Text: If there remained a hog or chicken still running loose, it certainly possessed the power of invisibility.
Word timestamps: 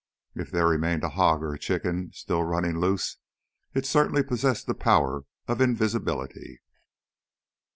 If 0.33 0.49
there 0.49 0.67
remained 0.67 1.03
a 1.03 1.09
hog 1.09 1.43
or 1.43 1.55
chicken 1.57 2.09
still 2.11 2.41
running 2.43 2.79
loose, 2.79 3.17
it 3.75 3.85
certainly 3.85 4.23
possessed 4.23 4.65
the 4.65 4.73
power 4.73 5.25
of 5.47 5.61
invisibility. 5.61 6.63